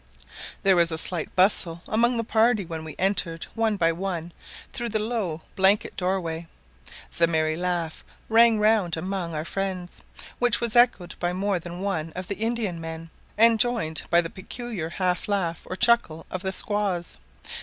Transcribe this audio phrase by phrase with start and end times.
[0.63, 4.31] There was a slight bustle among the party when we entered one by one
[4.73, 6.47] through the low blanket doorway.
[7.17, 10.01] The merry laugh rang round among our friends,
[10.39, 14.31] which was echoed by more than one of the Indian men, and joined by the
[14.31, 17.19] peculiar half laugh or chuckle of the squaws.